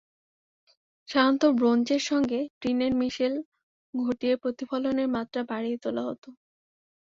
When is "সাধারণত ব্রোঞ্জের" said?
1.09-2.01